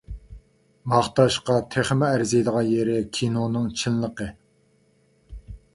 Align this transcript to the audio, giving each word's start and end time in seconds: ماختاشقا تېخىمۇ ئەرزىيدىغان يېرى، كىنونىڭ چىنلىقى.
ماختاشقا 0.93 1.57
تېخىمۇ 1.75 2.07
ئەرزىيدىغان 2.15 2.67
يېرى، 2.73 2.99
كىنونىڭ 3.19 3.69
چىنلىقى. 3.83 4.31